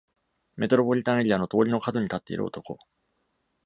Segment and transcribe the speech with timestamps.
[0.55, 2.79] メトロポリタンエリアの通りの角に立っている男。